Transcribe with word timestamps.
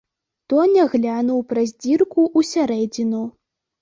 Тоня 0.53 0.85
глянуў 0.93 1.39
праз 1.53 1.75
дзірку 1.81 2.21
ў 2.37 2.51
сярэдзіну. 2.53 3.21